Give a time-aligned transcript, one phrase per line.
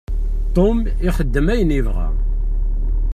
[0.55, 0.77] Tom
[1.07, 2.07] ixeddem ayen yebɣa.